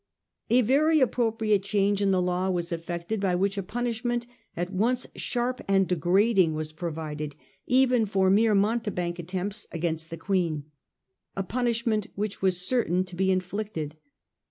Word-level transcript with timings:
A 0.49 0.61
very 0.61 0.99
appropriate 0.99 1.61
change 1.61 2.01
in 2.01 2.09
the 2.09 2.23
law 2.23 2.49
was 2.49 2.71
effected 2.71 3.19
by 3.19 3.35
which 3.35 3.55
a 3.55 3.61
punishment 3.61 4.25
at 4.57 4.73
once 4.73 5.05
sharp 5.15 5.61
and 5.67 5.87
degrading 5.87 6.55
was 6.55 6.73
provided 6.73 7.35
even 7.67 8.07
for 8.07 8.31
mere 8.31 8.55
mountebank 8.55 9.19
attempts 9.19 9.67
against 9.71 10.09
the 10.09 10.17
Queen; 10.17 10.63
a 11.35 11.43
punish 11.43 11.85
ment 11.85 12.07
which 12.15 12.41
was 12.41 12.59
certain 12.65 13.03
to 13.03 13.15
be 13.15 13.29
inflicted. 13.29 13.95